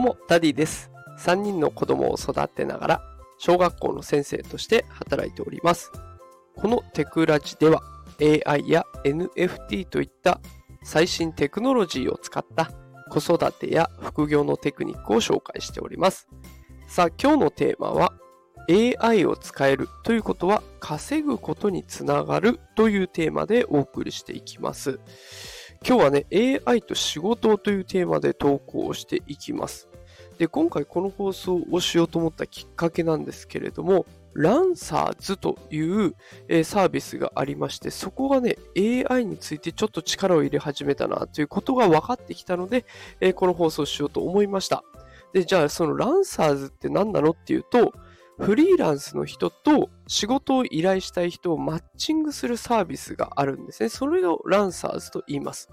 [0.00, 0.90] どうも、ダディです。
[1.18, 3.02] 3人の子供を育てながら、
[3.36, 5.92] 小学校の先生として働いております。
[6.56, 7.82] このテクラジでは、
[8.18, 10.40] AI や NFT といった
[10.82, 12.70] 最新テクノロジーを使った
[13.10, 16.30] 子育てや副業のテクニックを紹介しております。
[16.88, 18.14] さあ、今日のテーマは、
[18.70, 24.98] AI を使えるということは稼ぐことにつながるというテーマでお送りしていきます。
[25.86, 26.26] 今日はね、
[26.66, 29.89] AI と仕事というテーマで投稿をしていきます。
[30.40, 36.14] で、今回この放送をしようと思ったきっかけなんですけれども、ランサーズという、
[36.48, 42.86] えーサービスがありまして、そこがね、AI についてちょっと力を入れ始めたなということが分かってきたので、
[43.20, 44.82] えーこの放送をしようと思いました。
[45.34, 47.92] で、じゃあそのランサーズって何なのっていうと、
[48.40, 53.90] フリーランスの人と仕事を依頼したい人をマッチングするサービスがあるんですね。
[53.90, 55.68] それをランサーズと言います。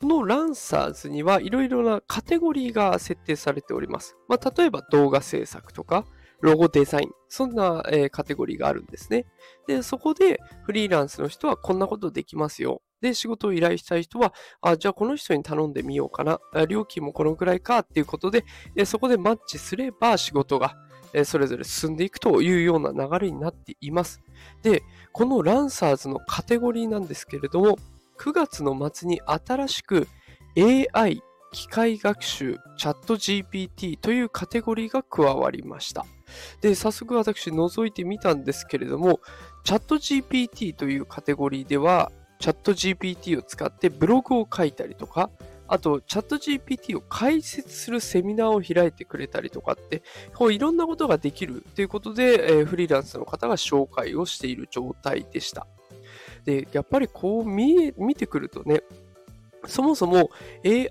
[0.00, 4.16] このランサーズにはいろいろなカテゴリーが設定されております。
[4.28, 6.06] まあ、例えば動画制作とか、
[6.40, 9.26] ロゴデザイン、そんな、えーカテゴリーがあるんですね。
[9.66, 12.82] で、そこでフリーランスの人はこんなことできますよ。
[13.00, 16.40] で、仕事を依頼したい人は、あ、じゃあこの人に頼んでみようかな。
[16.68, 18.44] 料金もこのくらいかっていうことで、
[18.84, 20.76] そこでマッチすれば仕事が、
[21.14, 24.20] えそれぞれ進んでいくというような流れになっています。
[24.62, 24.82] で、
[25.12, 27.78] このランサーズのカテゴリーなんですけれども、
[28.18, 30.08] 9月の末に新しく
[30.56, 36.06] AI 機械学習チャット GPT というカテゴリーが加わりました。
[36.60, 39.20] で、早速私覗いてみたんですけれども、
[39.64, 45.30] チャット GPT というカテゴリーでは、チャット GPT を使ってブログを書いたりとか、
[45.72, 50.02] あと、チャット GPT を解説するセミナーを開いてくれたりとかって、
[50.34, 55.66] こういろんなことができるということで、えーフリーランスの方が紹介をしている状態でした。
[56.44, 58.82] で、やっぱりこう見え見てくるとね、
[59.66, 60.28] そもそも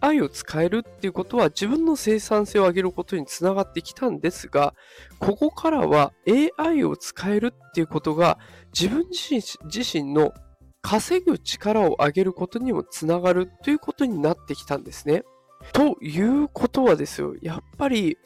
[0.00, 4.72] AI を使えるっていうことは自分の生産性を上げることにつながってきたんですが、
[5.18, 6.14] ここからは
[6.58, 8.38] AI を使えるっていうことが
[8.72, 10.32] 自分自身自身の
[10.82, 15.24] 稼ぐ力を上げることにもつながるということになってきたんですね。
[15.72, 18.16] ということはですよ、やっぱり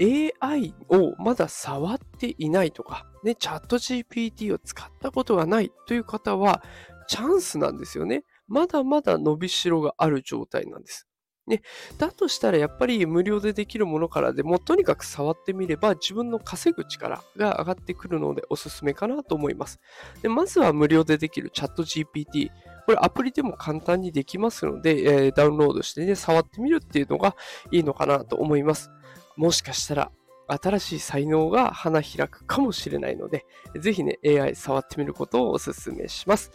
[0.00, 6.62] AI をまだ触っていないとか、ね、チャット GPT を使ったことがないという方は、
[7.08, 8.24] チャンスなんですよね。
[8.46, 11.06] まだまだ伸びしろがある状態なんです。
[11.48, 11.62] ね、
[11.98, 19.80] だとしたらやっぱり無料でできるものからでもとにかく触ってみれば自分の稼ぐ力が上がってくるのでおすすめかなと思います。
[20.22, 22.50] でまずは無料でできるチャット GPT。
[22.86, 27.36] これアプリでも簡単にできますので、えーダウンロードしてね、触ってみるっていうのが
[27.70, 28.90] いいのかなと思います。
[29.36, 30.10] もしかしたら
[30.48, 33.44] 新しい才能が花開くかもしれないので、
[33.78, 36.50] ぜひね、AI 触ってみることをお勧めします。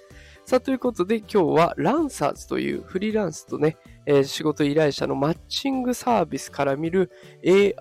[0.46, 7.12] さあ、ということで今日はランサーズというフリーランスとね、えー仕事依頼者のマッチングサービスから見る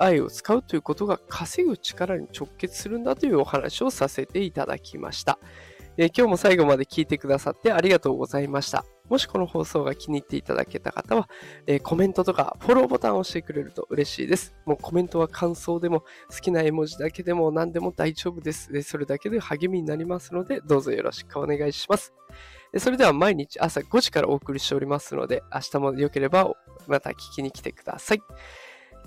[0.00, 5.40] AI を使うということが稼ぐ力に直結するんだというお話をさせていただきました。
[5.96, 8.84] えー今日も最後まで聞いてくださってありがとうございました。
[9.12, 11.28] もしこの放送が気に入っていただけた方は、
[11.66, 14.56] えーコメントとかフォローボタンを押してくれると嬉しいです。
[14.64, 16.00] もうコメントは感想でも
[16.30, 18.72] 好きな絵文字だけでも何でも大丈夫です。
[18.72, 22.14] でそれだけで励みになりますので、どうぞよろしくお願いします。
[22.78, 26.50] それでは毎日朝5時からお送りしておりますので、明日も良ければ
[26.86, 28.22] また聞きに来てください。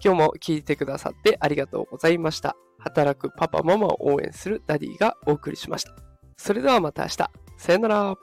[0.03, 2.55] 今日も聞いてくださってありがとうございました。
[2.77, 5.95] 働くパパママを応援するダディがお送りしました。
[6.37, 7.31] それではまた明日。
[7.57, 8.15] さよなら。